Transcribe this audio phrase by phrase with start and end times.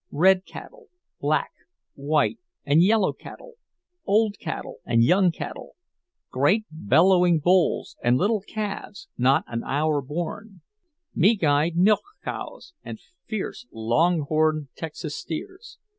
[0.09, 0.87] Red cattle,
[1.19, 1.51] black,
[1.93, 3.53] white, and yellow cattle;
[4.03, 5.75] old cattle and young cattle;
[6.31, 10.61] great bellowing bulls and little calves not an hour born;
[11.13, 15.77] meek eyed milch cows and fierce, long horned Texas steers.